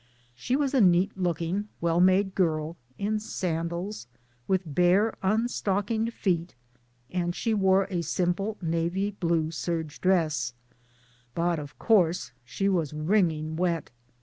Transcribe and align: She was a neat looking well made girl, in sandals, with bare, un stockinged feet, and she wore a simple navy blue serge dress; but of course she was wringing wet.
She 0.33 0.55
was 0.55 0.73
a 0.73 0.81
neat 0.81 1.15
looking 1.15 1.67
well 1.79 1.99
made 2.01 2.33
girl, 2.33 2.75
in 2.97 3.19
sandals, 3.19 4.07
with 4.47 4.63
bare, 4.65 5.13
un 5.23 5.47
stockinged 5.47 6.11
feet, 6.11 6.55
and 7.11 7.35
she 7.35 7.53
wore 7.53 7.85
a 7.87 8.01
simple 8.01 8.57
navy 8.63 9.11
blue 9.11 9.51
serge 9.51 10.01
dress; 10.01 10.55
but 11.35 11.59
of 11.59 11.77
course 11.77 12.31
she 12.43 12.67
was 12.67 12.95
wringing 12.95 13.55
wet. 13.57 13.91